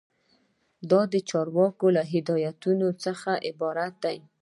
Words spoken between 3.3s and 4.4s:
عبارت دی.